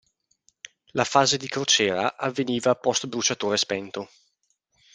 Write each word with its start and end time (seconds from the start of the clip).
La 0.93 1.03
fase 1.05 1.37
di 1.37 1.47
crociera 1.47 2.17
avveniva 2.17 2.71
a 2.71 2.75
postbruciatore 2.75 3.55
spento. 3.55 4.09